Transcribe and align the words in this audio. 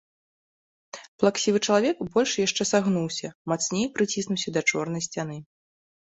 Плаксівы 1.23 1.59
чалавек 1.67 1.97
больш 2.15 2.31
яшчэ 2.47 2.63
сагнуўся, 2.71 3.27
мацней 3.55 3.85
прыціснуўся 3.99 4.49
да 4.59 4.67
чорнай 4.75 5.01
сцяны. 5.11 5.37